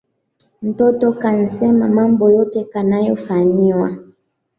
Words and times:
Ntoto 0.61 1.07
kansema 1.13 1.87
mambo 1.89 2.31
yote 2.31 2.59
kanayofanyiwa 2.71 3.91